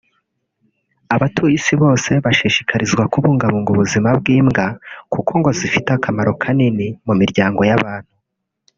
[1.15, 4.65] Abatuye isi bose bashishikarizwa kubungabunga ubuzima bw’imbwa
[5.13, 8.13] kuko ngo zifite akamaro kanini mu miryango y’abantu